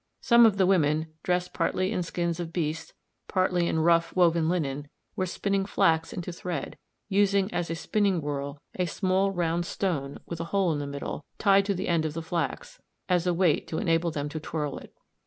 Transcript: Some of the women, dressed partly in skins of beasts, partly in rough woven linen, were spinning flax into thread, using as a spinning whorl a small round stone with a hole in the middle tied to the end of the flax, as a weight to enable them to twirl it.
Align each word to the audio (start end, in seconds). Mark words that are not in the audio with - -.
Some 0.19 0.47
of 0.47 0.57
the 0.57 0.65
women, 0.65 1.09
dressed 1.21 1.53
partly 1.53 1.91
in 1.91 2.01
skins 2.01 2.39
of 2.39 2.51
beasts, 2.51 2.93
partly 3.27 3.67
in 3.67 3.77
rough 3.81 4.15
woven 4.15 4.49
linen, 4.49 4.87
were 5.15 5.27
spinning 5.27 5.63
flax 5.63 6.11
into 6.11 6.31
thread, 6.31 6.75
using 7.07 7.53
as 7.53 7.69
a 7.69 7.75
spinning 7.75 8.19
whorl 8.19 8.57
a 8.73 8.87
small 8.87 9.29
round 9.31 9.63
stone 9.63 10.17
with 10.25 10.39
a 10.39 10.45
hole 10.45 10.73
in 10.73 10.79
the 10.79 10.87
middle 10.87 11.23
tied 11.37 11.65
to 11.65 11.75
the 11.75 11.87
end 11.87 12.03
of 12.03 12.15
the 12.15 12.23
flax, 12.23 12.81
as 13.09 13.27
a 13.27 13.33
weight 13.35 13.67
to 13.67 13.77
enable 13.77 14.09
them 14.09 14.27
to 14.29 14.39
twirl 14.39 14.79
it. 14.79 14.91